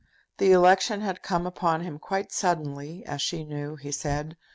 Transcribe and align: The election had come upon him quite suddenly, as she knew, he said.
The 0.39 0.51
election 0.51 1.01
had 1.01 1.21
come 1.21 1.45
upon 1.45 1.81
him 1.81 1.99
quite 1.99 2.31
suddenly, 2.31 3.05
as 3.05 3.21
she 3.21 3.43
knew, 3.43 3.75
he 3.75 3.91
said. 3.91 4.35